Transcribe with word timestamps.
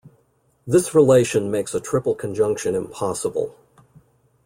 This 0.65 0.95
relation 0.95 1.51
makes 1.51 1.75
a 1.75 1.79
triple 1.79 2.15
conjunction 2.15 2.73
impossible. 2.73 3.55